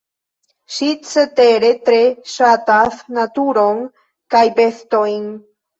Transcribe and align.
Ŝi 0.77 0.87
cetere 1.09 1.69
tre 1.89 2.01
ŝatas 2.37 2.99
naturon 3.21 3.87
kaj 4.35 4.47
bestojn. 4.61 5.35